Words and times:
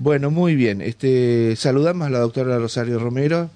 Bueno, 0.00 0.30
muy 0.30 0.54
bien. 0.54 0.80
Este, 0.80 1.56
saludamos 1.56 2.06
a 2.06 2.10
la 2.10 2.20
doctora 2.20 2.56
Rosario 2.58 3.00
Romero, 3.00 3.50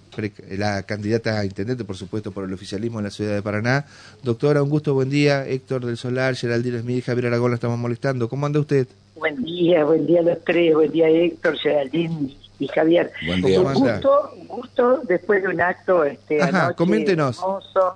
la 0.50 0.82
candidata 0.82 1.38
a 1.38 1.44
intendente, 1.44 1.84
por 1.84 1.96
supuesto, 1.96 2.32
por 2.32 2.44
el 2.44 2.52
oficialismo 2.52 2.98
en 2.98 3.04
la 3.04 3.10
ciudad 3.10 3.34
de 3.34 3.42
Paraná. 3.42 3.86
Doctora, 4.24 4.60
un 4.62 4.68
gusto, 4.68 4.92
buen 4.92 5.08
día. 5.08 5.46
Héctor 5.46 5.86
del 5.86 5.96
Solar, 5.96 6.34
Geraldine 6.34 6.80
Smith, 6.80 7.04
Javier 7.04 7.28
Aragón, 7.28 7.52
la 7.52 7.54
estamos 7.54 7.78
molestando. 7.78 8.28
¿Cómo 8.28 8.46
anda 8.46 8.58
usted? 8.58 8.88
Buen 9.14 9.40
día, 9.44 9.84
buen 9.84 10.04
día 10.04 10.18
a 10.18 10.24
los 10.24 10.44
tres, 10.44 10.74
buen 10.74 10.90
día 10.90 11.08
Héctor, 11.08 11.56
Geraldine 11.58 12.34
y 12.58 12.66
Javier. 12.66 13.12
Buen 13.24 13.40
día. 13.40 13.60
Un 13.60 13.74
gusto, 13.74 14.30
un 14.36 14.48
gusto 14.48 15.02
después 15.06 15.42
de 15.44 15.48
un 15.48 15.60
acto 15.60 16.02
este, 16.02 16.42
Ajá, 16.42 16.72
coméntenos. 16.74 17.38
hermoso, 17.38 17.94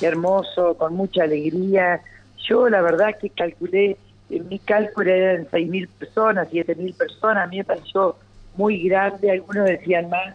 hermoso, 0.00 0.74
con 0.78 0.94
mucha 0.94 1.24
alegría. 1.24 2.00
Yo 2.48 2.68
la 2.68 2.80
verdad 2.80 3.16
que 3.20 3.30
calculé 3.30 3.96
en 4.32 4.48
mi 4.48 4.58
cálculo 4.58 5.10
eran 5.10 5.46
6.000 5.46 5.88
personas, 5.88 6.48
7.000 6.50 6.96
personas, 6.96 7.44
a 7.44 7.46
mí 7.46 7.58
me 7.58 7.64
pareció 7.64 8.16
muy 8.56 8.88
grande, 8.88 9.30
algunos 9.30 9.66
decían 9.66 10.08
más, 10.08 10.34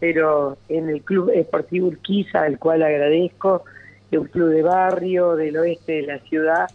pero 0.00 0.58
en 0.68 0.88
el 0.90 1.02
Club 1.02 1.30
Esportivo 1.32 1.88
Urquiza, 1.88 2.42
al 2.42 2.58
cual 2.58 2.82
agradezco, 2.82 3.64
de 4.10 4.18
un 4.18 4.26
club 4.26 4.50
de 4.50 4.62
barrio 4.62 5.36
del 5.36 5.56
oeste 5.56 5.92
de 5.92 6.02
la 6.02 6.18
ciudad, 6.20 6.70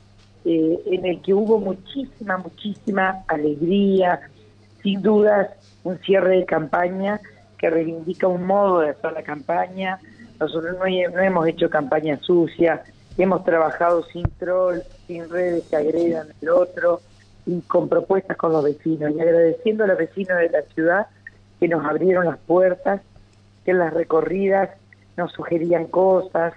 eh, 0.45 0.79
en 0.85 1.05
el 1.05 1.21
que 1.21 1.33
hubo 1.33 1.59
muchísima, 1.59 2.37
muchísima 2.37 3.23
alegría, 3.27 4.21
sin 4.81 5.01
dudas 5.01 5.49
un 5.83 5.97
cierre 5.99 6.37
de 6.37 6.45
campaña 6.45 7.19
que 7.57 7.69
reivindica 7.69 8.27
un 8.27 8.45
modo 8.45 8.79
de 8.79 8.89
hacer 8.89 9.11
la 9.13 9.23
campaña. 9.23 9.99
Nosotros 10.39 10.77
no, 10.79 10.85
no 10.85 11.19
hemos 11.21 11.47
hecho 11.47 11.69
campaña 11.69 12.17
sucia, 12.21 12.83
hemos 13.23 13.43
trabajado 13.43 14.03
sin 14.03 14.23
troll, 14.39 14.79
sin 15.07 15.29
redes 15.29 15.65
que 15.69 15.75
agredan 15.75 16.29
el 16.41 16.49
otro 16.49 17.01
y 17.45 17.61
con 17.61 17.89
propuestas 17.89 18.37
con 18.37 18.51
los 18.51 18.63
vecinos 18.63 19.11
y 19.15 19.19
agradeciendo 19.19 19.83
a 19.83 19.87
los 19.87 19.97
vecinos 19.97 20.37
de 20.37 20.49
la 20.49 20.61
ciudad 20.73 21.07
que 21.59 21.67
nos 21.67 21.85
abrieron 21.85 22.25
las 22.25 22.39
puertas, 22.39 23.01
que 23.63 23.71
en 23.71 23.79
las 23.79 23.93
recorridas 23.93 24.69
nos 25.17 25.31
sugerían 25.33 25.85
cosas, 25.85 26.53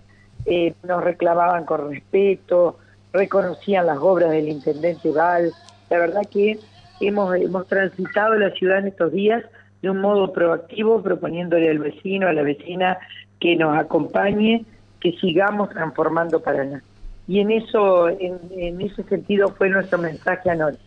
eh, 0.46 0.74
nos 0.82 1.04
reclamaban 1.04 1.64
con 1.64 1.90
respeto, 1.90 2.78
reconocían 3.12 3.86
las 3.86 3.98
obras 3.98 4.30
del 4.30 4.48
intendente 4.48 5.10
Val. 5.10 5.52
La 5.90 5.98
verdad 5.98 6.22
que 6.30 6.58
hemos, 7.00 7.34
hemos 7.36 7.66
transitado 7.66 8.34
la 8.36 8.50
ciudad 8.50 8.78
en 8.78 8.88
estos 8.88 9.12
días 9.12 9.44
de 9.82 9.90
un 9.90 10.00
modo 10.00 10.32
proactivo, 10.32 11.02
proponiéndole 11.02 11.68
al 11.68 11.78
vecino, 11.78 12.26
a 12.26 12.32
la 12.32 12.42
vecina 12.42 12.98
que 13.38 13.56
nos 13.56 13.76
acompañe 13.76 14.64
que 15.04 15.12
sigamos 15.20 15.68
transformando 15.68 16.40
Paraná. 16.40 16.82
Y 17.28 17.40
en 17.40 17.50
eso, 17.50 18.08
en, 18.08 18.80
ese 18.80 19.02
sentido 19.02 19.54
fue 19.54 19.68
nuestro 19.68 19.98
mensaje 19.98 20.48
anoche. 20.48 20.78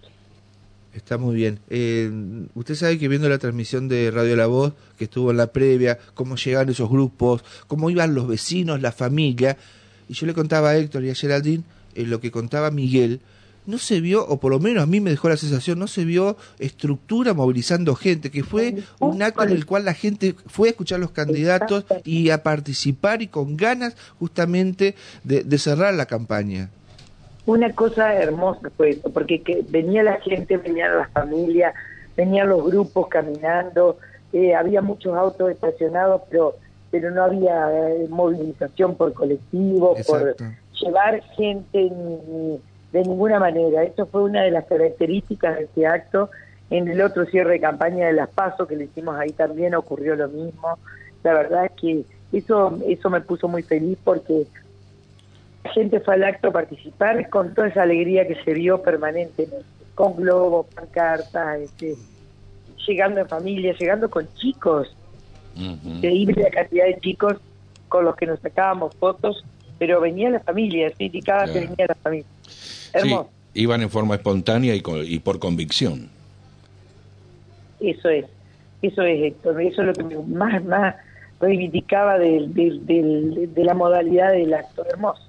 Está 0.91 1.19
muy 1.19 1.35
bien. 1.35 1.59
Eh, 1.69 2.09
usted 2.55 2.73
sabe 2.73 2.97
que 2.97 3.07
viendo 3.07 3.29
la 3.29 3.37
transmisión 3.37 3.87
de 3.87 4.09
Radio 4.09 4.35
La 4.35 4.47
Voz, 4.47 4.73
que 4.97 5.03
estuvo 5.03 5.29
en 5.29 5.37
la 5.37 5.47
previa, 5.47 5.99
cómo 6.15 6.35
llegaban 6.35 6.67
esos 6.69 6.89
grupos, 6.89 7.43
cómo 7.67 7.91
iban 7.91 8.15
los 8.15 8.27
vecinos, 8.27 8.81
la 8.81 8.91
familia, 8.91 9.55
y 10.09 10.13
yo 10.15 10.25
le 10.25 10.33
contaba 10.33 10.69
a 10.69 10.77
Héctor 10.77 11.03
y 11.03 11.11
a 11.11 11.15
Geraldine 11.15 11.63
eh, 11.93 12.07
lo 12.07 12.19
que 12.19 12.31
contaba 12.31 12.71
Miguel, 12.71 13.21
no 13.67 13.77
se 13.77 14.01
vio, 14.01 14.25
o 14.25 14.37
por 14.37 14.51
lo 14.51 14.59
menos 14.59 14.81
a 14.81 14.85
mí 14.87 14.99
me 14.99 15.11
dejó 15.11 15.29
la 15.29 15.37
sensación, 15.37 15.77
no 15.77 15.87
se 15.87 16.05
vio 16.05 16.37
estructura 16.57 17.33
movilizando 17.33 17.93
gente, 17.95 18.31
que 18.31 18.43
fue 18.43 18.75
un 18.99 19.21
acto 19.21 19.43
en 19.43 19.51
el 19.51 19.65
cual 19.65 19.85
la 19.85 19.93
gente 19.93 20.35
fue 20.47 20.69
a 20.69 20.71
escuchar 20.71 20.97
a 20.97 21.01
los 21.01 21.11
candidatos 21.11 21.85
y 22.03 22.29
a 22.29 22.43
participar 22.43 23.21
y 23.21 23.27
con 23.27 23.57
ganas 23.57 23.95
justamente 24.19 24.95
de, 25.23 25.57
cerrar 25.57 25.93
la 25.93 26.05
campaña. 26.05 26.69
Una 27.45 27.73
cosa 27.73 28.13
hermosa 28.13 28.69
fue 28.75 28.91
eso, 28.91 29.11
porque 29.11 29.41
que 29.41 29.65
venía 29.67 30.03
la 30.03 30.19
gente, 30.21 30.57
venían 30.57 30.97
las 30.97 31.11
familias, 31.11 31.73
venían 32.15 32.49
los 32.49 32.63
grupos 32.63 33.07
caminando, 33.07 33.97
eh, 34.33 34.55
había 34.55 34.81
muchos 34.81 35.15
autos 35.15 35.51
estacionados, 35.51 36.21
pero 36.29 36.55
pero 36.89 37.11
no 37.11 37.23
había 37.23 37.69
eh, 37.71 38.07
movilización 38.09 38.95
por 38.95 39.13
colectivo, 39.13 39.95
por 40.07 40.35
llevar 40.81 41.21
gente 41.35 41.89
ni, 41.89 42.59
de 42.91 43.01
ninguna 43.03 43.39
manera. 43.39 43.83
Esto 43.83 44.05
fue 44.05 44.23
una 44.23 44.43
de 44.43 44.51
las 44.51 44.65
características 44.65 45.57
de 45.57 45.63
este 45.65 45.87
acto. 45.87 46.29
En 46.69 46.87
el 46.87 47.01
otro 47.01 47.25
cierre 47.25 47.53
de 47.53 47.59
campaña 47.61 48.07
de 48.07 48.13
las 48.13 48.29
PASO 48.29 48.67
que 48.67 48.75
le 48.75 48.85
hicimos 48.85 49.17
ahí 49.17 49.31
también 49.31 49.75
ocurrió 49.75 50.15
lo 50.15 50.27
mismo. 50.27 50.77
La 51.23 51.33
verdad 51.33 51.65
es 51.65 51.71
que 51.79 52.03
eso, 52.33 52.77
eso 52.87 53.09
me 53.09 53.21
puso 53.21 53.47
muy 53.47 53.63
feliz 53.63 53.97
porque 54.03 54.45
la 55.63 55.71
gente 55.71 55.99
fue 55.99 56.15
al 56.15 56.23
acto 56.23 56.49
a 56.49 56.51
participar 56.51 57.29
con 57.29 57.53
toda 57.53 57.67
esa 57.67 57.83
alegría 57.83 58.27
que 58.27 58.35
se 58.43 58.53
vio 58.53 58.81
permanentemente, 58.81 59.65
con 59.95 60.15
globos, 60.15 60.67
pancartas, 60.73 61.59
este, 61.59 61.95
llegando 62.87 63.21
en 63.21 63.27
familia, 63.27 63.73
llegando 63.77 64.09
con 64.09 64.27
chicos. 64.35 64.95
Increíble 65.55 66.43
la 66.43 66.51
cantidad 66.51 66.85
de 66.85 66.99
chicos 66.99 67.37
con 67.87 68.05
los 68.05 68.15
que 68.15 68.27
nos 68.27 68.39
sacábamos 68.39 68.95
fotos, 68.95 69.43
pero 69.79 69.99
venía 69.99 70.29
la 70.29 70.39
familia, 70.39 70.91
¿sí? 70.97 71.09
y 71.11 71.21
cada 71.21 71.45
que 71.45 71.61
venía 71.61 71.87
la 71.87 71.95
familia. 71.95 72.27
Sí, 73.01 73.15
iban 73.53 73.81
en 73.81 73.89
forma 73.89 74.15
espontánea 74.15 74.75
y, 74.75 74.83
y 75.05 75.19
por 75.19 75.39
convicción. 75.39 76.09
Eso 77.79 78.09
es, 78.09 78.25
eso 78.81 79.01
es, 79.03 79.23
Héctor, 79.23 79.61
eso 79.61 79.81
es 79.81 79.97
lo 79.97 80.07
que 80.07 80.17
más, 80.27 80.63
más 80.65 80.95
reivindicaba 81.39 82.17
de, 82.17 82.47
de, 82.49 83.63
la 83.63 83.73
modalidad 83.73 84.31
del 84.31 84.53
acto. 84.53 84.83
Hermoso. 84.89 85.21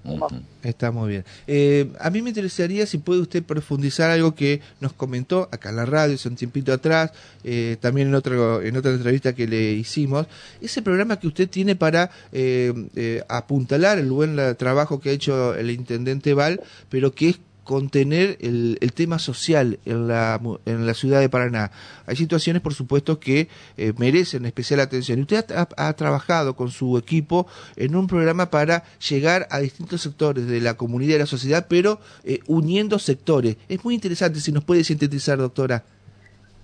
Está 0.63 0.91
muy 0.91 1.11
bien. 1.11 1.25
Eh, 1.47 1.93
a 2.01 2.11
mí 2.11 2.23
me 2.23 2.31
interesaría 2.31 2.87
si 2.87 2.99
puede 2.99 3.21
usted 3.21 3.43
profundizar 3.43 4.11
algo 4.11 4.35
que 4.35 4.61
nos 4.81 4.93
comentó 4.93 5.49
acá 5.53 5.71
en 5.71 5.77
la 5.77 5.87
radio 5.87 6.15
hace 6.15 6.29
un 6.29 6.37
tiempito 6.37 6.73
atrás, 6.73 7.13
eh, 7.45 7.77
también 7.81 8.09
en, 8.09 8.15
otro, 8.15 8.63
en 8.63 8.77
otra 8.77 8.93
entrevista 8.93 9.35
que 9.35 9.47
le 9.47 9.73
hicimos, 9.73 10.27
ese 10.61 10.83
programa 10.83 11.19
que 11.19 11.27
usted 11.27 11.49
tiene 11.49 11.77
para 11.77 12.11
eh, 12.33 13.23
apuntalar 13.29 13.99
el 13.99 14.11
buen 14.11 14.37
trabajo 14.57 15.01
que 15.01 15.11
ha 15.11 15.13
hecho 15.13 15.55
el 15.55 15.71
intendente 15.71 16.33
Val, 16.33 16.61
pero 16.89 17.13
que 17.13 17.29
es 17.31 17.41
contener 17.69 18.39
el, 18.41 18.79
el, 18.81 18.95
tema 18.95 19.19
social 19.19 19.79
en 19.85 20.09
la, 20.09 20.41
en 20.65 20.87
la 20.87 20.95
ciudad 20.95 21.21
de 21.21 21.29
Paraná. 21.29 21.71
Hay 22.07 22.17
situaciones, 22.17 22.63
por 22.63 22.73
supuesto, 22.73 23.21
que 23.21 23.49
eh, 23.77 23.93
merecen 23.99 24.47
especial 24.47 24.81
atención. 24.81 25.19
Y 25.19 25.23
usted 25.23 25.45
ha, 25.55 25.93
trabajado 25.93 26.57
con 26.57 26.71
su 26.71 26.97
equipo 26.97 27.47
en 27.77 27.95
un 27.95 28.07
programa 28.07 28.49
para 28.49 28.85
llegar 29.07 29.47
a 29.51 29.59
distintos 29.59 30.01
sectores 30.01 30.47
de 30.47 30.63
la 30.63 30.79
comunidad 30.79 31.11
y 31.11 31.13
de 31.13 31.19
la 31.19 31.27
sociedad, 31.27 31.67
pero 31.69 32.01
eh, 32.25 32.41
uniendo 32.47 32.99
sectores. 32.99 33.59
Es 33.69 33.85
muy 33.85 33.95
interesante 33.95 34.41
si 34.41 34.51
nos 34.51 34.65
puede 34.65 34.83
sintetizar, 34.83 35.37
doctora. 35.37 35.85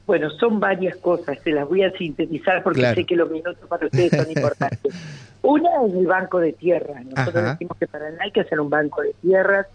Bueno, 0.07 0.31
son 0.31 0.59
varias 0.59 0.97
cosas, 0.97 1.39
se 1.45 1.51
las 1.51 1.69
voy 1.69 1.83
a 1.83 1.93
sintetizar 1.99 2.63
porque 2.63 2.95
sé 2.95 3.05
que 3.05 3.15
los 3.15 3.31
minutos 3.31 3.69
para 3.69 3.85
ustedes 3.85 4.11
son 4.11 4.31
importantes. 4.31 4.95
Una 5.43 5.69
es 5.87 5.93
el 5.93 6.07
banco 6.07 6.41
de 6.41 6.55
tierras. 6.55 7.05
Nosotros 7.05 7.45
decimos 7.45 7.77
que 7.79 7.87
Paraná 7.87 8.25
hay 8.25 8.31
que 8.31 8.41
hacer 8.41 8.59
un 8.59 8.71
banco 8.71 9.03
de 9.03 9.15
tierras, 9.21 9.67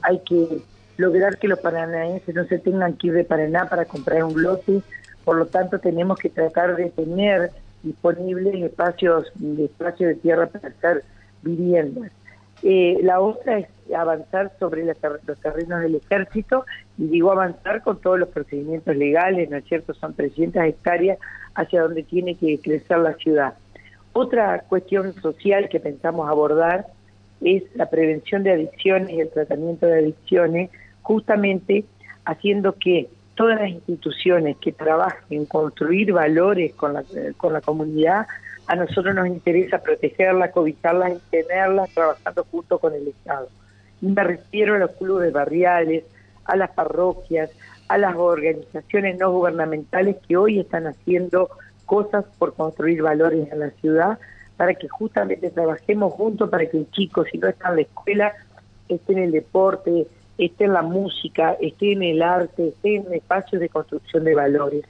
hay 0.00 0.20
que 0.20 0.62
lograr 0.98 1.38
que 1.38 1.48
los 1.48 1.60
paranaenses 1.60 2.34
no 2.34 2.44
se 2.44 2.58
tengan 2.58 2.94
que 2.94 3.06
ir 3.06 3.12
de 3.14 3.24
Paraná 3.24 3.66
para 3.66 3.86
comprar 3.86 4.24
un 4.24 4.42
lote, 4.42 4.82
por 5.24 5.36
lo 5.36 5.46
tanto 5.46 5.78
tenemos 5.78 6.18
que 6.18 6.28
tratar 6.28 6.76
de 6.76 6.90
tener 6.90 7.50
disponibles 7.82 8.62
espacios, 8.62 9.32
espacios 9.58 10.08
de 10.08 10.14
tierra 10.16 10.48
para 10.48 10.68
hacer 10.68 11.04
viviendas. 11.42 12.10
Eh, 12.64 12.98
la 13.02 13.20
otra 13.20 13.58
es 13.60 13.68
avanzar 13.94 14.52
sobre 14.58 14.84
los 14.84 14.96
terrenos 15.40 15.80
del 15.80 15.94
ejército 15.94 16.66
y 16.98 17.06
digo 17.06 17.30
avanzar 17.30 17.82
con 17.82 18.00
todos 18.00 18.18
los 18.18 18.28
procedimientos 18.30 18.96
legales, 18.96 19.48
¿no 19.48 19.58
es 19.58 19.64
cierto? 19.64 19.94
Son 19.94 20.14
300 20.14 20.64
hectáreas 20.64 21.18
hacia 21.54 21.82
donde 21.82 22.02
tiene 22.02 22.34
que 22.34 22.58
crecer 22.58 22.98
la 22.98 23.14
ciudad. 23.14 23.54
Otra 24.12 24.64
cuestión 24.68 25.12
social 25.14 25.68
que 25.68 25.78
pensamos 25.78 26.28
abordar 26.28 26.86
es 27.40 27.62
la 27.76 27.88
prevención 27.88 28.42
de 28.42 28.52
adicciones 28.52 29.10
y 29.10 29.20
el 29.20 29.30
tratamiento 29.30 29.86
de 29.86 29.98
adicciones 29.98 30.70
justamente 31.08 31.86
haciendo 32.26 32.74
que 32.74 33.08
todas 33.34 33.58
las 33.58 33.70
instituciones 33.70 34.58
que 34.58 34.72
trabajen 34.72 35.22
en 35.30 35.46
construir 35.46 36.12
valores 36.12 36.74
con 36.74 36.92
la, 36.92 37.02
con 37.38 37.54
la 37.54 37.62
comunidad, 37.62 38.26
a 38.66 38.76
nosotros 38.76 39.14
nos 39.14 39.26
interesa 39.26 39.78
protegerlas, 39.78 40.50
cobijarlas 40.50 41.14
y 41.14 41.30
tenerlas 41.30 41.88
trabajando 41.94 42.44
junto 42.50 42.78
con 42.78 42.92
el 42.92 43.08
Estado. 43.08 43.48
Y 44.02 44.06
me 44.08 44.22
refiero 44.22 44.74
a 44.74 44.78
los 44.78 44.90
clubes 44.90 45.32
barriales, 45.32 46.04
a 46.44 46.56
las 46.56 46.70
parroquias, 46.72 47.50
a 47.88 47.96
las 47.96 48.14
organizaciones 48.14 49.18
no 49.18 49.32
gubernamentales 49.32 50.16
que 50.28 50.36
hoy 50.36 50.60
están 50.60 50.86
haciendo 50.86 51.48
cosas 51.86 52.26
por 52.38 52.52
construir 52.52 53.00
valores 53.00 53.50
en 53.50 53.60
la 53.60 53.70
ciudad, 53.80 54.18
para 54.58 54.74
que 54.74 54.88
justamente 54.88 55.48
trabajemos 55.48 56.12
juntos 56.12 56.50
para 56.50 56.66
que 56.66 56.76
el 56.76 56.90
chico, 56.90 57.24
si 57.24 57.38
no 57.38 57.48
está 57.48 57.70
en 57.70 57.76
la 57.76 57.82
escuela, 57.82 58.34
esté 58.90 59.12
en 59.14 59.20
el 59.20 59.32
deporte, 59.32 60.06
esté 60.38 60.64
en 60.64 60.72
la 60.72 60.82
música, 60.82 61.56
esté 61.60 61.92
en 61.92 62.02
el 62.02 62.22
arte, 62.22 62.68
esté 62.68 62.96
en 62.96 63.12
espacios 63.12 63.60
de 63.60 63.68
construcción 63.68 64.24
de 64.24 64.34
valores. 64.34 64.84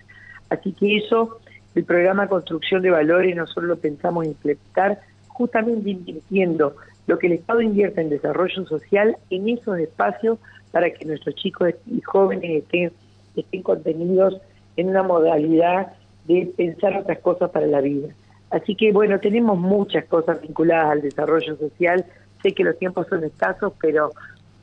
Así 0.51 0.73
que 0.73 0.99
eso, 0.99 1.39
el 1.75 1.85
programa 1.85 2.29
Construcción 2.29 2.83
de 2.83 2.91
Valores, 2.91 3.35
nosotros 3.35 3.65
lo 3.65 3.77
pensamos 3.77 4.27
implementar 4.27 5.01
justamente 5.29 5.91
invirtiendo 5.91 6.77
lo 7.07 7.19
que 7.19 7.29
el 7.29 7.35
Estado 7.35 7.63
invierte 7.63 8.01
en 8.01 8.11
desarrollo 8.11 8.67
social 8.67 9.17
en 9.31 9.49
esos 9.49 9.79
espacios 9.79 10.39
para 10.73 10.91
que 10.91 11.07
nuestros 11.07 11.35
chicos 11.37 11.71
y 11.87 12.01
jóvenes 12.03 12.65
estén, 12.65 12.93
estén 13.35 13.63
contenidos 13.63 14.39
en 14.77 14.91
una 14.91 15.03
modalidad 15.03 15.93
de 16.27 16.53
pensar 16.57 16.97
otras 16.99 17.19
cosas 17.21 17.51
para 17.51 17.67
la 17.67 17.81
vida. 17.81 18.09
Así 18.51 18.75
que 18.75 18.93
bueno, 18.93 19.19
tenemos 19.21 19.59
muchas 19.59 20.05
cosas 20.07 20.41
vinculadas 20.41 20.93
al 20.93 21.03
desarrollo 21.03 21.57
social. 21.57 22.05
Sé 22.43 22.53
que 22.53 22.65
los 22.65 22.79
tiempos 22.79 23.07
son 23.09 23.25
escasos, 23.25 23.73
pero 23.81 24.13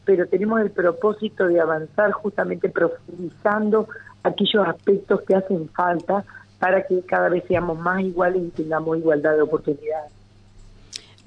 pero 0.05 0.27
tenemos 0.27 0.61
el 0.61 0.71
propósito 0.71 1.47
de 1.47 1.59
avanzar 1.59 2.11
justamente 2.11 2.69
profundizando 2.69 3.87
aquellos 4.23 4.67
aspectos 4.67 5.21
que 5.23 5.35
hacen 5.35 5.67
falta 5.69 6.23
para 6.59 6.85
que 6.85 7.01
cada 7.01 7.29
vez 7.29 7.43
seamos 7.47 7.77
más 7.77 8.01
iguales 8.01 8.43
y 8.43 8.49
tengamos 8.49 8.97
igualdad 8.97 9.35
de 9.35 9.41
oportunidades. 9.41 10.14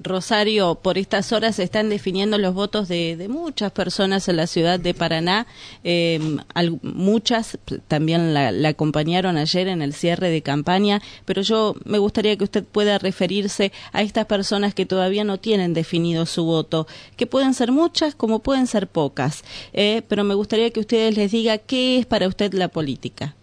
Rosario, 0.01 0.75
por 0.75 0.97
estas 0.97 1.33
horas 1.33 1.57
se 1.57 1.63
están 1.63 1.89
definiendo 1.89 2.37
los 2.37 2.53
votos 2.53 2.87
de, 2.87 3.27
muchas 3.29 3.71
personas 3.71 4.29
en 4.29 4.37
la 4.37 4.47
ciudad 4.47 4.79
de 4.79 4.93
Paraná. 4.93 5.45
Em, 5.83 6.37
muchas 6.81 7.59
también 7.87 8.33
la, 8.33 8.69
acompañaron 8.69 9.37
ayer 9.37 9.67
en 9.67 9.81
el 9.81 9.93
cierre 9.93 10.29
de 10.29 10.41
campaña, 10.41 11.01
pero 11.25 11.41
yo 11.41 11.75
me 11.83 11.97
gustaría 11.97 12.37
que 12.37 12.45
usted 12.45 12.63
pueda 12.63 12.97
referirse 12.97 13.73
a 13.91 14.01
estas 14.01 14.25
personas 14.25 14.73
que 14.73 14.85
todavía 14.85 15.25
no 15.25 15.37
tienen 15.37 15.73
definido 15.73 16.25
su 16.25 16.45
voto, 16.45 16.87
que 17.17 17.27
pueden 17.27 17.53
ser 17.53 17.71
muchas 17.71 18.15
como 18.15 18.39
pueden 18.39 18.67
ser 18.67 18.87
pocas, 18.87 19.43
eh, 19.73 20.01
pero 20.07 20.23
me 20.23 20.33
gustaría 20.33 20.71
que 20.71 20.79
ustedes 20.79 21.17
les 21.17 21.31
diga 21.31 21.57
qué 21.57 21.99
es 21.99 22.05
para 22.05 22.27
usted 22.27 22.53
la 22.53 22.69
política. 22.69 23.35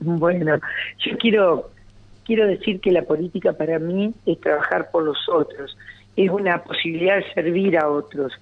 Bueno, 0.00 0.58
yo 0.98 1.16
quiero 1.18 1.73
quiero 2.24 2.46
decir 2.46 2.80
que 2.80 2.90
la 2.90 3.02
política 3.02 3.52
para 3.52 3.78
mí 3.78 4.14
es 4.26 4.40
trabajar 4.40 4.90
por 4.90 5.02
los 5.02 5.28
otros, 5.28 5.76
es 6.16 6.30
una 6.30 6.62
posibilidad 6.62 7.16
de 7.16 7.32
servir 7.32 7.78
a 7.78 7.90
otros. 7.90 8.32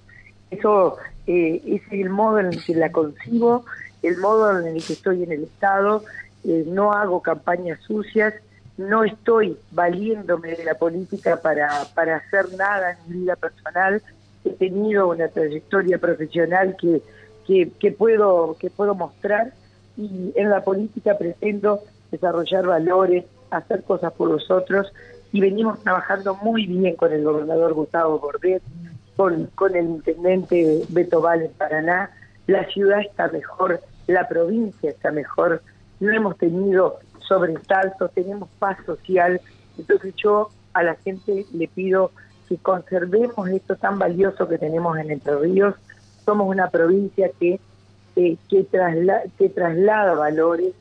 Eso 0.51 0.97
eh, 1.27 1.61
es 1.65 1.81
el 1.91 2.09
modo 2.09 2.39
en 2.39 2.47
el 2.47 2.63
que 2.63 2.75
la 2.75 2.91
concibo, 2.91 3.65
el 4.01 4.17
modo 4.17 4.59
en 4.59 4.75
el 4.75 4.83
que 4.83 4.93
estoy 4.93 5.23
en 5.23 5.31
el 5.31 5.43
Estado, 5.43 6.03
eh, 6.43 6.63
no 6.67 6.91
hago 6.93 7.21
campañas 7.21 7.79
sucias, 7.81 8.33
no 8.77 9.03
estoy 9.03 9.57
valiéndome 9.71 10.55
de 10.55 10.65
la 10.65 10.75
política 10.75 11.39
para, 11.41 11.69
para 11.93 12.17
hacer 12.17 12.53
nada 12.57 12.91
en 12.91 12.97
mi 13.13 13.21
vida 13.21 13.35
personal, 13.35 14.01
he 14.45 14.49
tenido 14.51 15.07
una 15.09 15.27
trayectoria 15.27 15.97
profesional 15.99 16.75
que, 16.79 17.01
que, 17.47 17.71
que, 17.79 17.91
puedo, 17.91 18.57
que 18.59 18.69
puedo 18.69 18.95
mostrar 18.95 19.53
y 19.95 20.33
en 20.35 20.49
la 20.49 20.63
política 20.63 21.17
pretendo 21.17 21.81
desarrollar 22.11 22.65
valores, 22.65 23.25
hacer 23.57 23.83
cosas 23.83 24.13
por 24.13 24.29
los 24.29 24.49
otros 24.51 24.91
y 25.33 25.41
venimos 25.41 25.81
trabajando 25.81 26.35
muy 26.35 26.67
bien 26.67 26.95
con 26.95 27.11
el 27.11 27.23
gobernador 27.23 27.73
Gustavo 27.73 28.19
Bordet, 28.19 28.61
con, 29.15 29.47
con 29.55 29.75
el 29.75 29.85
intendente 29.85 30.83
Beto 30.89 31.21
Val 31.21 31.41
en 31.41 31.51
Paraná. 31.53 32.11
La 32.45 32.65
ciudad 32.67 33.01
está 33.01 33.27
mejor, 33.29 33.79
la 34.07 34.27
provincia 34.27 34.91
está 34.91 35.11
mejor, 35.11 35.61
no 35.99 36.11
hemos 36.11 36.37
tenido 36.37 36.99
sobresaltos, 37.27 38.11
tenemos 38.13 38.47
paz 38.59 38.77
social. 38.85 39.41
Entonces 39.77 40.13
yo 40.17 40.49
a 40.73 40.83
la 40.83 40.95
gente 40.95 41.45
le 41.51 41.67
pido 41.67 42.11
que 42.47 42.57
conservemos 42.57 43.49
esto 43.49 43.75
tan 43.75 43.97
valioso 43.97 44.47
que 44.47 44.59
tenemos 44.59 44.97
en 44.99 45.09
Entre 45.09 45.35
Ríos. 45.35 45.75
Somos 46.25 46.47
una 46.47 46.69
provincia 46.69 47.31
que, 47.39 47.59
eh, 48.15 48.37
que, 48.49 48.67
que 49.39 49.49
traslada 49.49 50.13
valores, 50.13 50.73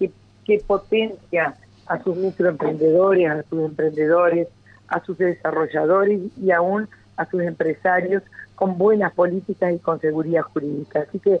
que, 0.00 0.10
que 0.44 0.58
potencia 0.66 1.54
a 1.90 2.00
sus 2.04 2.16
microemprendedores, 2.16 3.28
a 3.28 3.42
sus 3.50 3.64
emprendedores, 3.64 4.46
a 4.86 5.04
sus 5.04 5.18
desarrolladores 5.18 6.20
y 6.40 6.52
aún 6.52 6.88
a 7.16 7.28
sus 7.28 7.42
empresarios 7.42 8.22
con 8.54 8.78
buenas 8.78 9.12
políticas 9.12 9.74
y 9.74 9.78
con 9.80 10.00
seguridad 10.00 10.42
jurídica. 10.42 11.00
Así 11.00 11.18
que 11.18 11.40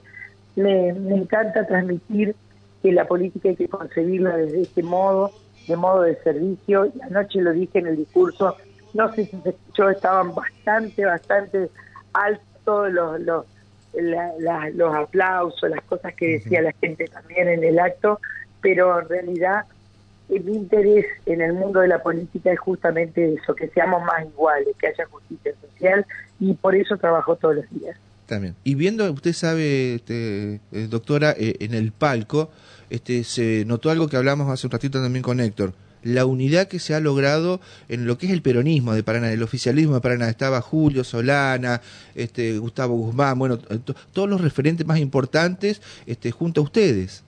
me, 0.56 0.88
encanta 0.88 1.64
transmitir 1.68 2.34
que 2.82 2.90
la 2.90 3.06
política 3.06 3.48
hay 3.50 3.56
que 3.56 3.68
concebirla 3.68 4.36
desde 4.36 4.62
este 4.62 4.82
modo, 4.82 5.30
de 5.68 5.76
modo 5.76 6.02
de 6.02 6.16
servicio. 6.16 6.86
Y 6.86 7.00
anoche 7.00 7.40
lo 7.40 7.52
dije 7.52 7.78
en 7.78 7.86
el 7.86 7.96
discurso, 7.96 8.56
no 8.92 9.14
sé 9.14 9.26
si 9.26 9.40
se 9.42 9.50
escuchó, 9.50 9.88
estaban 9.88 10.34
bastante, 10.34 11.04
bastante 11.04 11.70
altos 12.12 12.92
los, 12.92 13.20
los, 13.20 13.46
los 14.74 14.94
aplausos, 14.96 15.70
las 15.70 15.82
cosas 15.84 16.12
que 16.14 16.26
decía 16.26 16.60
la 16.60 16.72
gente 16.72 17.04
también 17.06 17.48
en 17.48 17.62
el 17.62 17.78
acto, 17.78 18.18
pero 18.60 18.98
en 18.98 19.08
realidad 19.08 19.64
mi 20.38 20.54
interés 20.54 21.06
en 21.26 21.40
el 21.40 21.54
mundo 21.54 21.80
de 21.80 21.88
la 21.88 22.02
política 22.02 22.52
es 22.52 22.60
justamente 22.60 23.34
eso, 23.34 23.54
que 23.54 23.68
seamos 23.68 24.02
más 24.04 24.24
iguales, 24.24 24.68
que 24.78 24.86
haya 24.86 25.04
justicia 25.06 25.52
social 25.60 26.06
y 26.38 26.54
por 26.54 26.76
eso 26.76 26.96
trabajo 26.96 27.34
todos 27.36 27.56
los 27.56 27.70
días. 27.70 27.96
También. 28.26 28.54
Y 28.62 28.76
viendo, 28.76 29.10
usted 29.10 29.32
sabe, 29.32 29.94
este, 29.94 30.60
eh, 30.70 30.86
doctora, 30.88 31.34
eh, 31.36 31.56
en 31.58 31.74
el 31.74 31.90
palco 31.90 32.50
este, 32.90 33.24
se 33.24 33.64
notó 33.66 33.90
algo 33.90 34.08
que 34.08 34.16
hablamos 34.16 34.48
hace 34.50 34.66
un 34.66 34.72
ratito 34.72 35.02
también 35.02 35.22
con 35.22 35.40
Héctor, 35.40 35.72
la 36.02 36.24
unidad 36.26 36.68
que 36.68 36.78
se 36.78 36.94
ha 36.94 37.00
logrado 37.00 37.60
en 37.88 38.06
lo 38.06 38.18
que 38.18 38.26
es 38.26 38.32
el 38.32 38.42
peronismo 38.42 38.94
de 38.94 39.02
Paraná, 39.02 39.30
el 39.32 39.42
oficialismo 39.42 39.94
de 39.94 40.00
Paraná. 40.00 40.28
Estaba 40.28 40.60
Julio 40.60 41.04
Solana, 41.04 41.80
este, 42.14 42.58
Gustavo 42.58 42.94
Guzmán, 42.96 43.38
bueno, 43.38 43.58
todos 44.12 44.28
los 44.28 44.40
referentes 44.40 44.86
más 44.86 44.98
importantes 44.98 45.82
este, 46.06 46.30
junto 46.30 46.60
a 46.62 46.64
ustedes. 46.64 47.22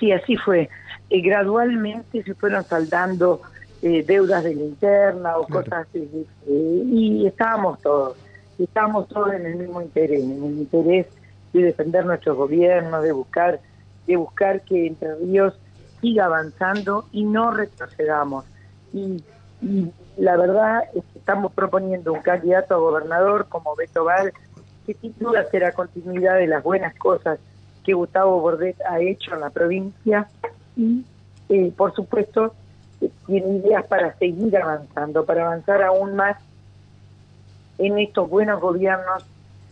Sí, 0.00 0.12
así 0.12 0.36
fue. 0.36 0.68
Eh, 1.12 1.20
gradualmente 1.20 2.22
se 2.22 2.34
fueron 2.34 2.64
saldando 2.64 3.42
eh, 3.82 4.02
deudas 4.02 4.42
de 4.44 4.54
la 4.54 4.62
interna 4.62 5.36
o 5.36 5.46
cosas 5.46 5.86
así, 5.86 6.26
eh, 6.46 6.82
y 6.86 7.26
estábamos 7.26 7.82
todos, 7.82 8.16
estábamos 8.58 9.08
todos 9.08 9.34
en 9.34 9.44
el 9.44 9.56
mismo 9.56 9.82
interés, 9.82 10.22
en 10.24 10.42
el 10.42 10.58
interés 10.60 11.06
de 11.52 11.64
defender 11.64 12.06
nuestro 12.06 12.34
gobierno, 12.34 13.02
de 13.02 13.12
buscar, 13.12 13.60
de 14.06 14.16
buscar 14.16 14.62
que 14.62 14.86
Entre 14.86 15.14
Ríos 15.16 15.52
siga 16.00 16.24
avanzando 16.24 17.04
y 17.12 17.24
no 17.24 17.50
retrocedamos. 17.50 18.46
Y, 18.94 19.22
la 20.16 20.36
verdad 20.38 20.84
es 20.94 21.04
que 21.12 21.18
estamos 21.18 21.52
proponiendo 21.52 22.14
un 22.14 22.22
candidato 22.22 22.74
a 22.74 22.78
gobernador 22.78 23.48
como 23.50 23.76
Beto 23.76 24.04
Val, 24.04 24.32
que 24.86 24.94
sin 24.94 25.14
duda 25.18 25.46
será 25.50 25.72
continuidad 25.72 26.36
de 26.36 26.46
las 26.46 26.62
buenas 26.62 26.94
cosas 26.96 27.38
que 27.84 27.92
Gustavo 27.92 28.40
Bordet 28.40 28.80
ha 28.88 28.98
hecho 29.00 29.34
en 29.34 29.40
la 29.40 29.50
provincia 29.50 30.26
y, 30.76 31.04
eh, 31.48 31.72
por 31.76 31.94
supuesto, 31.94 32.54
tiene 33.26 33.56
ideas 33.58 33.84
para 33.86 34.16
seguir 34.18 34.56
avanzando, 34.56 35.24
para 35.24 35.46
avanzar 35.46 35.82
aún 35.82 36.16
más 36.16 36.36
en 37.78 37.98
estos 37.98 38.28
buenos 38.28 38.60
gobiernos 38.60 39.24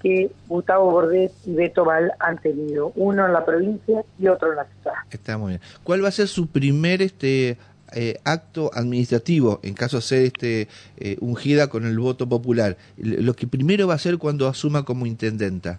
que 0.03 0.31
Gustavo 0.49 0.91
Bordet 0.91 1.33
y 1.45 1.55
Beto 1.55 1.85
Val 1.85 2.13
han 2.19 2.39
tenido, 2.39 2.93
uno 2.97 3.27
en 3.27 3.33
la 3.33 3.45
provincia 3.45 4.03
y 4.19 4.29
otro 4.29 4.51
en 4.51 4.57
la 4.57 4.65
ciudad. 4.65 4.95
Está 5.11 5.37
muy 5.37 5.51
bien. 5.51 5.61
¿Cuál 5.85 6.03
va 6.03 6.09
a 6.09 6.13
ser 6.13 6.27
su 6.27 6.47
primer 6.47 7.03
este 7.03 7.59
eh, 7.95 8.19
acto 8.25 8.71
administrativo 8.73 9.61
en 9.63 9.75
caso 9.75 9.99
de 9.99 10.03
ser 10.03 10.23
este 10.23 10.69
eh, 10.97 11.17
ungida 11.21 11.69
con 11.69 11.85
el 11.85 11.99
voto 11.99 12.27
popular? 12.29 12.77
Lo 12.97 13.35
que 13.35 13.47
primero 13.47 13.87
va 13.87 13.95
a 13.95 13.97
hacer 13.97 14.17
cuando 14.17 14.49
asuma 14.49 14.85
como 14.85 15.05
intendenta. 15.05 15.79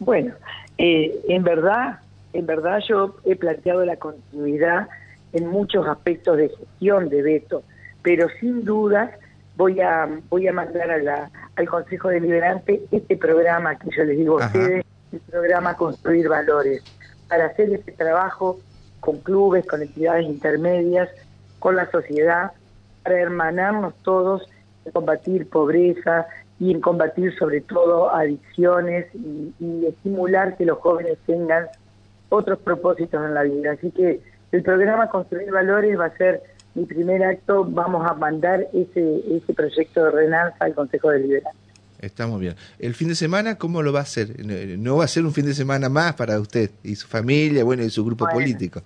Bueno, 0.00 0.34
eh, 0.76 1.14
en 1.28 1.44
verdad, 1.44 2.00
en 2.32 2.46
verdad 2.46 2.80
yo 2.88 3.16
he 3.24 3.36
planteado 3.36 3.84
la 3.84 3.96
continuidad 3.96 4.88
en 5.32 5.46
muchos 5.46 5.86
aspectos 5.86 6.36
de 6.36 6.48
gestión 6.48 7.08
de 7.08 7.22
veto, 7.22 7.62
pero 8.02 8.28
sin 8.40 8.64
dudas 8.64 9.10
voy 9.56 9.80
a 9.80 10.08
voy 10.28 10.48
a 10.48 10.52
mandar 10.52 10.90
a 10.90 10.98
la, 10.98 11.30
al 11.56 11.68
Consejo 11.68 12.08
Deliberante 12.08 12.82
este 12.90 13.16
programa 13.16 13.78
que 13.78 13.90
yo 13.96 14.04
les 14.04 14.18
digo 14.18 14.40
a 14.40 14.46
ustedes, 14.46 14.84
el 15.12 15.20
programa 15.20 15.76
Construir 15.76 16.28
Valores, 16.28 16.82
para 17.28 17.46
hacer 17.46 17.72
este 17.72 17.92
trabajo 17.92 18.58
con 19.00 19.18
clubes, 19.18 19.66
con 19.66 19.82
entidades 19.82 20.26
intermedias, 20.26 21.08
con 21.58 21.76
la 21.76 21.90
sociedad, 21.90 22.52
para 23.02 23.18
hermanarnos 23.18 23.94
todos 24.02 24.48
en 24.84 24.92
combatir 24.92 25.48
pobreza, 25.48 26.26
y 26.60 26.72
en 26.72 26.80
combatir 26.80 27.34
sobre 27.38 27.62
todo 27.62 28.14
adicciones 28.14 29.06
y, 29.14 29.86
estimular 29.86 30.56
que 30.56 30.66
los 30.66 30.78
jóvenes 30.78 31.18
tengan 31.26 31.66
otros 32.30 32.58
propósitos 32.60 33.22
en 33.24 33.34
la 33.34 33.42
vida. 33.42 33.72
Así 33.72 33.90
que 33.90 34.20
el 34.52 34.62
programa 34.62 35.08
Construir 35.10 35.50
Valores 35.50 35.98
va 35.98 36.06
a 36.06 36.16
ser 36.16 36.42
mi 36.74 36.86
primer 36.86 37.22
acto, 37.22 37.64
vamos 37.64 38.08
a 38.08 38.14
mandar 38.14 38.66
ese, 38.72 39.22
ese 39.30 39.52
proyecto 39.52 40.04
de 40.04 40.10
Renanza 40.10 40.56
al 40.60 40.74
Consejo 40.74 41.10
Deliberante. 41.10 41.58
Está 42.00 42.26
muy 42.26 42.40
bien. 42.40 42.54
¿El 42.78 42.94
fin 42.94 43.08
de 43.08 43.14
semana 43.14 43.58
cómo 43.58 43.82
lo 43.82 43.92
va 43.92 43.98
a 43.98 44.02
hacer? 44.02 44.28
¿No 44.46 44.96
va 44.96 45.04
a 45.04 45.08
ser 45.08 45.26
un 45.26 45.34
fin 45.34 45.44
de 45.44 45.52
semana 45.52 45.90
más 45.90 46.14
para 46.14 46.40
usted 46.40 46.70
y 46.82 46.94
su 46.94 47.06
familia, 47.06 47.62
bueno, 47.62 47.82
y 47.82 47.90
su 47.90 48.04
grupo 48.04 48.26
político? 48.26 48.80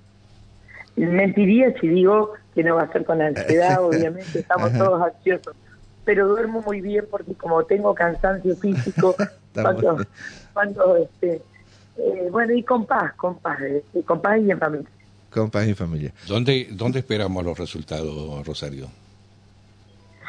Mentiría 0.96 1.72
si 1.80 1.86
digo 1.88 2.32
que 2.54 2.64
no 2.64 2.74
va 2.74 2.82
a 2.82 2.92
ser 2.92 3.04
con 3.04 3.22
ansiedad, 3.22 3.80
obviamente, 3.84 4.40
estamos 4.40 4.72
todos 4.72 5.00
ansiosos 5.00 5.54
pero 6.04 6.28
duermo 6.28 6.62
muy 6.62 6.80
bien 6.80 7.06
porque 7.10 7.34
como 7.34 7.64
tengo 7.64 7.94
cansancio 7.94 8.56
físico, 8.56 9.16
cuando, 9.54 9.98
cuando 10.52 10.96
este, 10.96 11.42
eh, 11.96 12.28
bueno, 12.30 12.52
y 12.52 12.62
con 12.62 12.86
paz, 12.86 13.14
con 13.14 13.38
paz, 13.38 13.60
este, 13.60 14.02
con 14.02 14.20
paz 14.20 14.40
y 14.40 14.50
en 14.50 14.58
familia. 14.58 14.88
Con 15.30 15.50
paz 15.50 15.66
y 15.66 15.70
en 15.70 15.76
familia. 15.76 16.12
¿Dónde, 16.26 16.68
dónde 16.72 17.00
esperamos 17.00 17.44
los 17.44 17.58
resultados, 17.58 18.46
Rosario? 18.46 18.88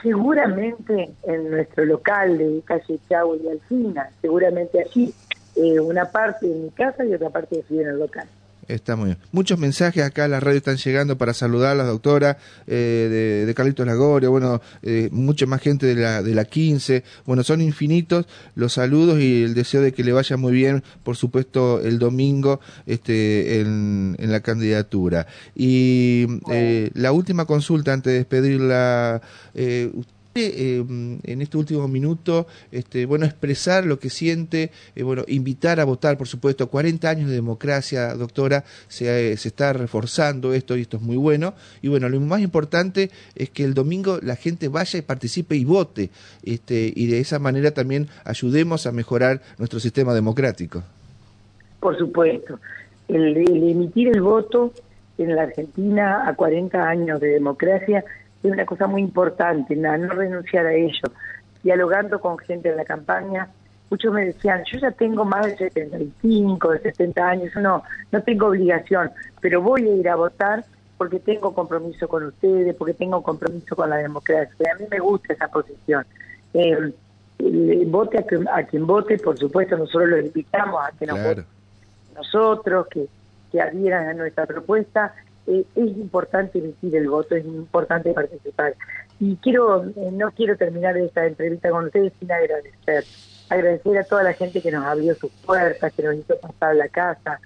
Seguramente 0.02 1.12
en 1.24 1.50
nuestro 1.50 1.86
local 1.86 2.38
de 2.38 2.62
calle 2.66 3.00
Chau 3.10 3.36
y 3.36 3.48
Alcina, 3.48 4.10
seguramente 4.22 4.82
aquí, 4.82 5.14
eh, 5.56 5.80
una 5.80 6.06
parte 6.06 6.46
en 6.46 6.64
mi 6.64 6.70
casa 6.70 7.06
y 7.06 7.14
otra 7.14 7.30
parte 7.30 7.60
aquí 7.60 7.80
en 7.80 7.88
el 7.88 8.00
local. 8.00 8.28
Está 8.68 8.96
muy 8.96 9.08
bien. 9.08 9.18
Muchos 9.32 9.60
mensajes 9.60 10.04
acá 10.04 10.26
a 10.26 10.28
la 10.28 10.40
radio 10.40 10.58
están 10.58 10.78
llegando 10.78 11.18
para 11.18 11.34
saludar 11.34 11.74
a 11.74 11.76
la 11.76 11.84
doctora 11.84 12.38
eh, 12.66 13.44
de, 13.46 13.54
Carlitos 13.54 13.86
Lagoria, 13.86 14.30
bueno, 14.30 14.62
eh, 14.82 15.10
mucha 15.12 15.46
más 15.46 15.62
gente 15.62 15.86
de 15.86 15.96
la, 15.96 16.24
de 16.24 16.34
la 16.34 16.46
15. 16.46 17.04
Bueno, 17.26 17.44
son 17.44 17.62
infinitos 17.62 18.26
los 18.56 18.74
saludos 18.74 19.20
y 19.20 19.44
el 19.44 19.54
deseo 19.54 19.82
de 19.82 19.94
que 19.94 20.04
le 20.04 20.14
vaya 20.14 20.36
muy 20.36 20.54
bien, 20.54 20.84
por 21.04 21.16
supuesto, 21.16 21.80
el 21.82 22.00
domingo 22.00 22.60
este, 22.86 23.62
en, 23.62 24.16
en 24.20 24.32
la 24.32 24.40
candidatura. 24.40 25.28
Y 25.56 26.26
eh, 26.52 26.90
la 26.94 27.12
última 27.12 27.46
consulta 27.46 27.94
antes 27.94 28.12
de 28.12 28.20
despedirla. 28.20 29.22
Eh, 30.38 30.84
en 31.24 31.42
este 31.42 31.58
último 31.58 31.88
minuto, 31.88 32.46
este, 32.70 33.06
bueno, 33.06 33.26
expresar 33.26 33.86
lo 33.86 34.00
que 34.00 34.10
siente, 34.10 34.70
eh, 34.94 35.04
bueno, 35.04 35.24
invitar 35.30 35.80
a 35.80 35.86
votar, 35.86 36.18
por 36.18 36.28
supuesto, 36.28 36.68
40 36.68 37.10
años 37.10 37.30
de 37.30 37.36
democracia, 37.36 38.14
doctora, 38.16 38.66
se, 38.90 39.32
eh, 39.32 39.38
se, 39.38 39.48
está 39.48 39.72
reforzando 39.72 40.54
esto 40.54 40.76
y 40.76 40.82
esto 40.82 40.98
es 40.98 41.04
muy 41.04 41.16
bueno. 41.16 41.54
Y 41.82 41.88
bueno, 41.88 42.10
lo 42.10 42.20
más 42.20 42.42
importante 42.42 43.12
es 43.34 43.50
que 43.50 43.64
el 43.64 43.74
domingo 43.74 44.20
la 44.22 44.36
gente 44.36 44.68
vaya 44.68 45.00
y 45.00 45.04
participe 45.04 45.56
y 45.56 45.64
vote, 45.64 46.10
este, 46.44 46.92
y 46.94 47.08
de 47.08 47.22
esa 47.22 47.40
manera 47.40 47.72
también 47.72 48.10
ayudemos 48.26 48.88
a 48.88 48.92
mejorar 48.92 49.42
nuestro 49.58 49.80
sistema 49.80 50.14
democrático. 50.14 50.84
Por 51.80 51.98
supuesto, 51.98 52.60
el, 53.08 53.38
el 53.38 53.70
emitir 53.70 54.10
el 54.10 54.22
voto 54.22 54.74
en 55.18 55.34
la 55.34 55.44
Argentina 55.44 56.28
a 56.28 56.36
40 56.36 56.90
años 56.90 57.22
de 57.22 57.30
democracia 57.30 58.04
es 58.48 58.54
una 58.54 58.66
cosa 58.66 58.88
muy 58.88 59.02
importante, 59.02 59.76
no, 59.76 59.98
no 59.98 60.10
renunciar 60.10 60.66
a 60.66 60.74
ello. 60.74 61.08
Dialogando 61.64 62.20
con 62.20 62.38
gente 62.38 62.70
en 62.70 62.78
la 62.78 62.86
campaña, 62.86 63.50
muchos 63.90 64.14
me 64.14 64.26
decían, 64.26 64.64
yo 64.72 64.80
ya 64.80 64.92
tengo 64.92 65.26
más 65.26 65.48
de 65.48 65.58
75, 65.70 66.72
de 66.72 66.80
70 66.80 67.28
años, 67.28 67.56
no, 67.56 67.84
no 68.12 68.22
tengo 68.22 68.48
obligación, 68.48 69.12
pero 69.42 69.62
voy 69.62 69.88
a 69.88 69.96
ir 69.96 70.10
a 70.10 70.16
votar 70.16 70.64
porque 70.98 71.20
tengo 71.20 71.54
compromiso 71.54 72.08
con 72.08 72.24
ustedes, 72.24 72.76
porque 72.76 72.94
tengo 72.94 73.22
compromiso 73.22 73.76
con 73.76 73.90
la 73.90 73.98
democracia. 73.98 74.74
A 74.74 74.80
mí 74.80 74.86
me 74.90 75.00
gusta 75.00 75.34
esa 75.34 75.48
posición. 75.48 76.06
Eh, 76.54 76.94
vote 77.88 78.26
a, 78.50 78.64
quien 78.64 78.88
vote, 78.88 79.18
por 79.18 79.38
supuesto, 79.38 79.78
nosotros 79.78 80.10
lo 80.10 80.20
invitamos 80.20 80.82
a 80.82 80.98
que 80.98 81.06
nos 81.06 81.22
voten 81.22 81.46
nosotros, 82.16 82.88
que, 82.88 83.08
que 83.52 83.62
adhieran 83.62 84.08
a 84.08 84.14
nuestra 84.14 84.46
propuesta 84.46 85.14
eh, 85.48 85.66
es 85.76 85.98
importante 85.98 86.60
emitir 86.60 86.96
el 86.96 87.10
voto, 87.10 87.36
es 87.36 87.46
importante 87.46 88.14
participar. 88.14 88.76
Y 89.20 89.36
quiero, 89.38 89.84
eh, 89.84 90.10
no 90.12 90.32
quiero 90.32 90.58
terminar 90.58 90.98
esta 90.98 91.26
entrevista 91.26 91.70
con 91.70 91.86
ustedes 91.86 92.14
sin 92.20 92.32
agradecer. 92.32 93.06
Agradecer 93.50 93.98
a 93.98 94.04
toda 94.04 94.24
la 94.24 94.34
gente 94.34 94.62
que 94.62 94.72
nos 94.72 94.86
abrió 94.86 95.14
sus 95.16 95.32
puertas, 95.46 95.94
que 95.94 96.04
nos 96.04 96.16
hizo 96.16 96.38
pasar 96.40 96.76
la 96.76 96.88
casa, 96.90 97.40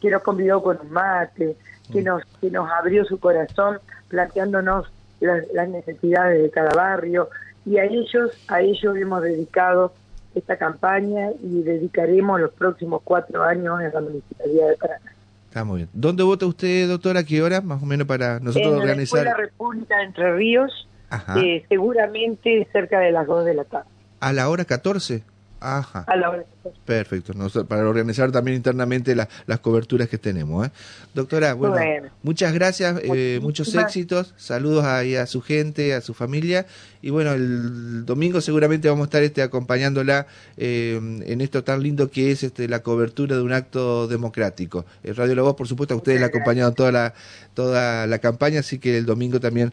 que 0.00 0.10
nos 0.10 0.22
convidó 0.22 0.62
con 0.62 0.80
un 0.80 0.90
mate, 0.90 1.56
que 1.92 2.00
mm. 2.00 2.04
nos, 2.04 2.24
que 2.40 2.50
nos 2.50 2.68
abrió 2.70 3.04
su 3.04 3.18
corazón 3.18 3.78
planteándonos 4.08 4.90
las, 5.20 5.46
las 5.52 5.68
necesidades 5.68 6.42
de 6.42 6.50
cada 6.50 6.74
barrio. 6.74 7.28
Y 7.64 7.78
a 7.78 7.84
ellos, 7.84 8.32
a 8.48 8.60
ellos 8.60 8.96
hemos 8.96 9.22
dedicado 9.22 9.92
esta 10.34 10.56
campaña 10.56 11.30
y 11.40 11.62
dedicaremos 11.62 12.40
los 12.40 12.52
próximos 12.52 13.00
cuatro 13.04 13.42
años 13.44 13.80
en 13.80 13.92
la 13.92 14.00
Municipalidad 14.00 14.70
de 14.70 14.76
Paraná. 14.76 15.12
Está 15.54 15.62
muy 15.62 15.76
bien. 15.76 15.88
¿Dónde 15.92 16.24
vota 16.24 16.46
usted, 16.46 16.88
doctora? 16.88 17.20
¿A 17.20 17.24
qué 17.24 17.40
hora? 17.40 17.60
Más 17.60 17.80
o 17.80 17.86
menos 17.86 18.08
para 18.08 18.40
nosotros 18.40 18.74
en 18.74 18.80
organizar. 18.80 19.24
la 19.24 19.36
República 19.36 19.98
de 19.98 20.02
Entre 20.02 20.34
Ríos, 20.34 20.88
eh, 21.36 21.64
seguramente 21.68 22.66
cerca 22.72 22.98
de 22.98 23.12
las 23.12 23.24
2 23.24 23.44
de 23.44 23.54
la 23.54 23.62
tarde. 23.62 23.88
¿A 24.18 24.32
la 24.32 24.48
hora 24.48 24.64
14? 24.64 25.22
Ajá. 25.64 26.04
A 26.06 26.16
la 26.16 26.28
hora 26.28 26.44
Perfecto, 26.84 27.34
para 27.66 27.88
organizar 27.88 28.30
también 28.32 28.56
internamente 28.56 29.14
las 29.14 29.60
coberturas 29.60 30.08
que 30.08 30.18
tenemos. 30.18 30.66
¿eh? 30.66 30.70
Doctora, 31.14 31.54
bueno, 31.54 31.76
muchas 32.22 32.52
gracias, 32.54 33.00
eh, 33.02 33.38
muchos 33.42 33.74
éxitos, 33.74 34.34
saludos 34.36 34.84
ahí 34.84 35.16
a 35.16 35.26
su 35.26 35.42
gente, 35.42 35.94
a 35.94 36.00
su 36.00 36.14
familia, 36.14 36.66
y 37.02 37.10
bueno, 37.10 37.32
el 37.32 38.06
domingo 38.06 38.40
seguramente 38.40 38.88
vamos 38.88 39.04
a 39.04 39.08
estar 39.08 39.22
este, 39.22 39.42
acompañándola 39.42 40.26
eh, 40.56 40.98
en 41.26 41.40
esto 41.40 41.64
tan 41.64 41.82
lindo 41.82 42.10
que 42.10 42.30
es 42.30 42.42
este, 42.42 42.66
la 42.68 42.80
cobertura 42.80 43.36
de 43.36 43.42
un 43.42 43.52
acto 43.52 44.06
democrático. 44.06 44.86
El 45.02 45.16
Radio 45.16 45.34
La 45.34 45.42
Voz, 45.42 45.56
por 45.56 45.68
supuesto, 45.68 45.94
a 45.94 45.96
ustedes 45.98 46.18
le 46.18 46.24
ha 46.24 46.28
acompañado 46.28 46.72
toda 46.72 46.92
la, 46.92 47.14
toda 47.52 48.06
la 48.06 48.18
campaña, 48.20 48.60
así 48.60 48.78
que 48.78 48.96
el 48.96 49.04
domingo 49.04 49.38
también 49.40 49.72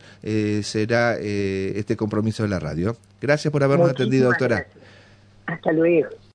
será 0.64 1.18
este 1.18 1.96
compromiso 1.96 2.44
de 2.44 2.50
la 2.50 2.60
radio. 2.60 2.98
Gracias 3.22 3.52
por 3.52 3.64
habernos 3.64 3.92
atendido, 3.92 4.30
doctora. 4.30 4.66
Hasta 5.52 5.74
luego. 5.74 6.08